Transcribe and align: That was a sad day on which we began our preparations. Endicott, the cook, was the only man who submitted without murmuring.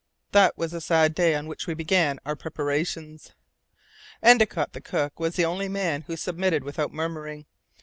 That 0.31 0.57
was 0.57 0.73
a 0.73 0.81
sad 0.81 1.13
day 1.13 1.35
on 1.35 1.45
which 1.45 1.67
we 1.67 1.75
began 1.75 2.17
our 2.25 2.35
preparations. 2.35 3.33
Endicott, 4.23 4.73
the 4.73 4.81
cook, 4.81 5.19
was 5.19 5.35
the 5.35 5.45
only 5.45 5.69
man 5.69 6.01
who 6.07 6.17
submitted 6.17 6.63
without 6.63 6.91
murmuring. 6.91 7.45